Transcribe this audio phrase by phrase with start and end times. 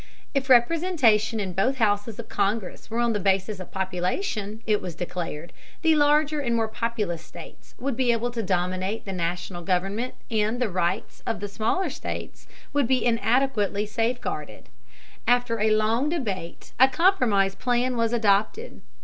[0.33, 4.95] If representation in both houses of Congress were on the basis of population, it was
[4.95, 10.15] declared, the larger and more populous states would be able to dominate the National government
[10.31, 14.69] and the rights of the smaller states would be inadequately safeguarded.
[15.27, 18.81] After a long debate a compromise plan was adopted.